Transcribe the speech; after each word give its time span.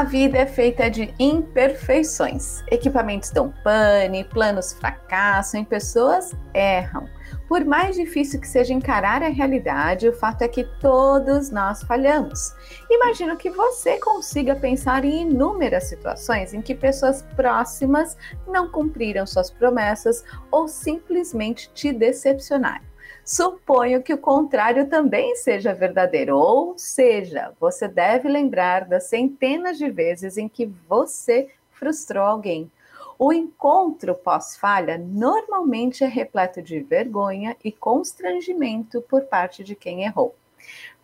A 0.00 0.04
vida 0.04 0.38
é 0.38 0.46
feita 0.46 0.90
de 0.90 1.12
imperfeições. 1.18 2.64
Equipamentos 2.70 3.28
dão 3.28 3.52
pane, 3.62 4.24
planos 4.24 4.72
fracassam 4.72 5.60
e 5.60 5.64
pessoas 5.66 6.34
erram. 6.54 7.06
Por 7.46 7.66
mais 7.66 7.96
difícil 7.96 8.40
que 8.40 8.48
seja 8.48 8.72
encarar 8.72 9.22
a 9.22 9.28
realidade, 9.28 10.08
o 10.08 10.12
fato 10.14 10.40
é 10.40 10.48
que 10.48 10.64
todos 10.80 11.50
nós 11.50 11.82
falhamos. 11.82 12.54
Imagino 12.90 13.36
que 13.36 13.50
você 13.50 13.98
consiga 13.98 14.56
pensar 14.56 15.04
em 15.04 15.20
inúmeras 15.20 15.90
situações 15.90 16.54
em 16.54 16.62
que 16.62 16.74
pessoas 16.74 17.20
próximas 17.36 18.16
não 18.48 18.70
cumpriram 18.70 19.26
suas 19.26 19.50
promessas 19.50 20.24
ou 20.50 20.66
simplesmente 20.66 21.70
te 21.74 21.92
decepcionaram. 21.92 22.89
Suponho 23.32 24.02
que 24.02 24.12
o 24.12 24.18
contrário 24.18 24.88
também 24.88 25.36
seja 25.36 25.72
verdadeiro, 25.72 26.36
ou 26.36 26.76
seja, 26.76 27.52
você 27.60 27.86
deve 27.86 28.28
lembrar 28.28 28.88
das 28.88 29.04
centenas 29.04 29.78
de 29.78 29.88
vezes 29.88 30.36
em 30.36 30.48
que 30.48 30.66
você 30.88 31.48
frustrou 31.70 32.24
alguém. 32.24 32.68
O 33.16 33.32
encontro 33.32 34.16
pós-falha 34.16 34.98
normalmente 34.98 36.02
é 36.02 36.08
repleto 36.08 36.60
de 36.60 36.80
vergonha 36.80 37.56
e 37.62 37.70
constrangimento 37.70 39.00
por 39.02 39.22
parte 39.22 39.62
de 39.62 39.76
quem 39.76 40.02
errou. 40.02 40.34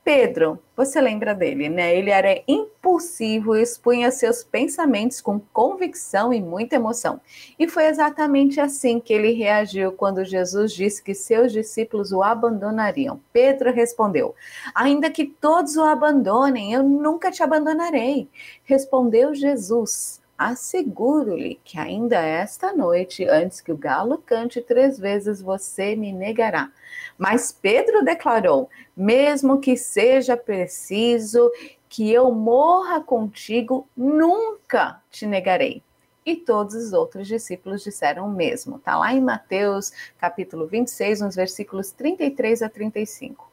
Pedro, 0.07 0.63
você 0.77 1.01
lembra 1.01 1.35
dele, 1.35 1.69
né? 1.69 1.97
Ele 1.97 2.11
era 2.11 2.41
impulsivo 2.47 3.57
e 3.57 3.63
expunha 3.63 4.09
seus 4.13 4.45
pensamentos 4.45 5.21
com 5.21 5.41
convicção 5.53 6.33
e 6.33 6.41
muita 6.41 6.77
emoção. 6.77 7.21
E 7.59 7.67
foi 7.67 7.87
exatamente 7.87 8.61
assim 8.61 9.01
que 9.01 9.13
ele 9.13 9.33
reagiu 9.33 9.91
quando 9.91 10.25
Jesus 10.25 10.73
disse 10.73 11.03
que 11.03 11.13
seus 11.13 11.51
discípulos 11.51 12.13
o 12.13 12.23
abandonariam. 12.23 13.21
Pedro 13.33 13.73
respondeu: 13.73 14.33
Ainda 14.73 15.11
que 15.11 15.25
todos 15.27 15.77
o 15.77 15.83
abandonem, 15.83 16.73
eu 16.73 16.85
nunca 16.85 17.33
te 17.33 17.43
abandonarei. 17.43 18.29
Respondeu 18.63 19.35
Jesus: 19.35 20.21
Asseguro-lhe 20.39 21.59
que 21.65 21.79
ainda 21.79 22.21
esta 22.21 22.73
noite, 22.73 23.27
antes 23.27 23.63
que 23.63 23.73
o 23.73 23.77
galo 23.77 24.19
cante 24.19 24.61
três 24.61 24.99
vezes, 24.99 25.41
você 25.41 25.97
me 25.97 26.13
negará. 26.13 26.71
Mas 27.17 27.51
Pedro 27.53 28.05
declarou: 28.05 28.69
mesmo 28.95 29.61
que 29.61 29.77
seja 29.77 30.37
preciso 30.37 31.51
que 31.89 32.13
eu 32.13 32.31
morra 32.33 33.01
contigo, 33.01 33.89
nunca 33.97 35.01
te 35.11 35.27
negarei. 35.27 35.83
E 36.25 36.37
todos 36.37 36.75
os 36.75 36.93
outros 36.93 37.29
discípulos 37.29 37.83
disseram 37.83 38.27
o 38.27 38.33
mesmo. 38.33 38.77
Está 38.77 38.99
lá 38.99 39.15
em 39.15 39.21
Mateus, 39.21 39.93
capítulo 40.19 40.67
26, 40.67 41.21
nos 41.21 41.37
versículos 41.37 41.93
33 41.93 42.63
a 42.63 42.69
35. 42.69 43.51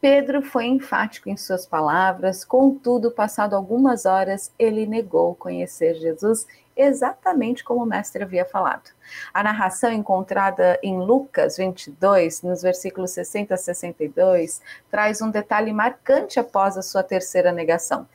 Pedro 0.00 0.42
foi 0.42 0.66
enfático 0.66 1.30
em 1.30 1.36
suas 1.36 1.66
palavras, 1.66 2.44
contudo, 2.44 3.10
passado 3.10 3.56
algumas 3.56 4.04
horas, 4.04 4.52
ele 4.58 4.86
negou 4.86 5.34
conhecer 5.34 5.94
Jesus 5.94 6.46
exatamente 6.76 7.62
como 7.62 7.82
o 7.82 7.86
mestre 7.86 8.22
havia 8.22 8.44
falado. 8.44 8.90
A 9.32 9.42
narração 9.42 9.90
encontrada 9.90 10.78
em 10.82 10.98
Lucas 10.98 11.56
22, 11.56 12.42
nos 12.42 12.62
versículos 12.62 13.12
60 13.12 13.54
a 13.54 13.56
62, 13.56 14.60
traz 14.90 15.22
um 15.22 15.30
detalhe 15.30 15.72
marcante 15.72 16.38
após 16.38 16.76
a 16.76 16.82
sua 16.82 17.02
terceira 17.02 17.52
negação. 17.52 18.06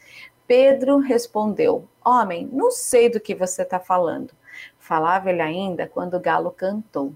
Pedro 0.46 0.98
respondeu: 0.98 1.88
Homem, 2.04 2.50
não 2.52 2.72
sei 2.72 3.10
do 3.10 3.20
que 3.20 3.36
você 3.36 3.62
está 3.62 3.80
falando. 3.80 4.34
Falava 4.78 5.30
ele 5.30 5.42
ainda 5.42 5.88
quando 5.88 6.16
o 6.16 6.20
galo 6.20 6.52
cantou. 6.52 7.14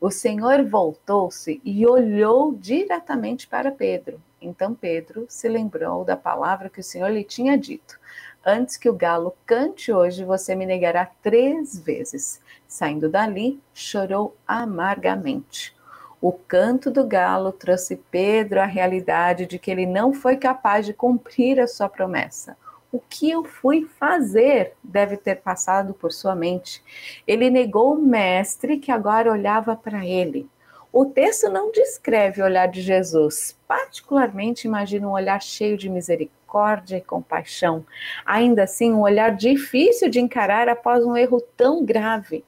O 0.00 0.10
Senhor 0.10 0.64
voltou-se 0.64 1.60
e 1.64 1.86
olhou 1.86 2.52
diretamente 2.52 3.46
para 3.46 3.70
Pedro. 3.70 4.20
Então 4.40 4.74
Pedro 4.74 5.24
se 5.28 5.48
lembrou 5.48 6.04
da 6.04 6.16
palavra 6.16 6.68
que 6.68 6.80
o 6.80 6.84
Senhor 6.84 7.08
lhe 7.08 7.24
tinha 7.24 7.56
dito: 7.56 7.98
Antes 8.44 8.76
que 8.76 8.88
o 8.88 8.94
galo 8.94 9.34
cante 9.46 9.92
hoje, 9.92 10.24
você 10.24 10.54
me 10.54 10.66
negará 10.66 11.10
três 11.22 11.78
vezes. 11.78 12.40
Saindo 12.66 13.08
dali, 13.08 13.60
chorou 13.72 14.36
amargamente. 14.46 15.74
O 16.20 16.32
canto 16.32 16.90
do 16.90 17.06
galo 17.06 17.52
trouxe 17.52 17.96
Pedro 18.10 18.60
à 18.60 18.64
realidade 18.64 19.46
de 19.46 19.58
que 19.58 19.70
ele 19.70 19.86
não 19.86 20.12
foi 20.12 20.36
capaz 20.36 20.84
de 20.84 20.92
cumprir 20.92 21.60
a 21.60 21.66
sua 21.66 21.88
promessa 21.88 22.56
o 22.94 23.02
que 23.10 23.28
eu 23.28 23.42
fui 23.42 23.88
fazer 23.98 24.74
deve 24.80 25.16
ter 25.16 25.40
passado 25.40 25.92
por 25.92 26.12
sua 26.12 26.36
mente. 26.36 26.80
Ele 27.26 27.50
negou 27.50 27.94
o 27.94 28.00
mestre 28.00 28.78
que 28.78 28.92
agora 28.92 29.32
olhava 29.32 29.74
para 29.74 30.06
ele. 30.06 30.48
O 30.92 31.04
texto 31.04 31.50
não 31.50 31.72
descreve 31.72 32.40
o 32.40 32.44
olhar 32.44 32.68
de 32.68 32.80
Jesus, 32.80 33.58
particularmente 33.66 34.68
imagina 34.68 35.08
um 35.08 35.10
olhar 35.10 35.42
cheio 35.42 35.76
de 35.76 35.90
misericórdia 35.90 36.98
e 36.98 37.00
compaixão. 37.00 37.84
Ainda 38.24 38.62
assim, 38.62 38.92
um 38.92 39.00
olhar 39.00 39.34
difícil 39.34 40.08
de 40.08 40.20
encarar 40.20 40.68
após 40.68 41.04
um 41.04 41.16
erro 41.16 41.40
tão 41.56 41.84
grave. 41.84 42.44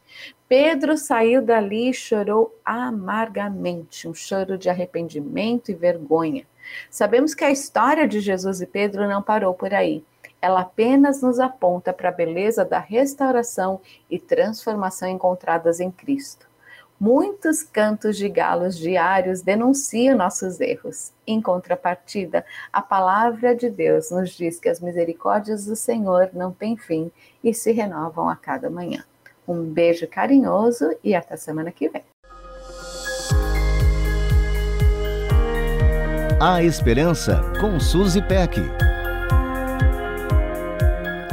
Pedro 0.48 0.96
saiu 0.96 1.42
dali 1.42 1.90
e 1.90 1.92
chorou 1.92 2.56
amargamente, 2.64 4.06
um 4.06 4.14
choro 4.14 4.56
de 4.56 4.70
arrependimento 4.70 5.72
e 5.72 5.74
vergonha. 5.74 6.46
Sabemos 6.88 7.34
que 7.34 7.44
a 7.44 7.50
história 7.50 8.06
de 8.06 8.20
Jesus 8.20 8.60
e 8.60 8.66
Pedro 8.66 9.08
não 9.08 9.22
parou 9.22 9.52
por 9.54 9.74
aí 9.74 10.04
ela 10.40 10.60
apenas 10.60 11.22
nos 11.22 11.40
aponta 11.40 11.92
para 11.92 12.08
a 12.08 12.12
beleza 12.12 12.64
da 12.64 12.78
restauração 12.78 13.80
e 14.10 14.18
transformação 14.18 15.08
encontradas 15.08 15.80
em 15.80 15.90
Cristo. 15.90 16.46
Muitos 16.98 17.62
cantos 17.62 18.16
de 18.16 18.26
galos 18.28 18.78
diários 18.78 19.42
denunciam 19.42 20.16
nossos 20.16 20.60
erros. 20.60 21.12
Em 21.26 21.42
contrapartida, 21.42 22.44
a 22.72 22.80
palavra 22.80 23.54
de 23.54 23.68
Deus 23.68 24.10
nos 24.10 24.30
diz 24.30 24.58
que 24.58 24.68
as 24.68 24.80
misericórdias 24.80 25.66
do 25.66 25.76
Senhor 25.76 26.30
não 26.32 26.52
têm 26.52 26.74
fim 26.74 27.12
e 27.44 27.52
se 27.52 27.70
renovam 27.70 28.30
a 28.30 28.36
cada 28.36 28.70
manhã. 28.70 29.04
Um 29.46 29.62
beijo 29.62 30.08
carinhoso 30.08 30.96
e 31.04 31.14
até 31.14 31.36
semana 31.36 31.70
que 31.70 31.88
vem. 31.88 32.02
A 36.40 36.62
Esperança 36.62 37.42
com 37.60 37.78
Suzy 37.78 38.22
Peck. 38.22 38.60